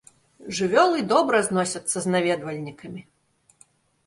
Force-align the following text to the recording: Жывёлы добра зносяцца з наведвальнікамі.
Жывёлы 0.59 1.03
добра 1.11 1.41
зносяцца 1.49 1.97
з 2.07 2.15
наведвальнікамі. 2.15 3.01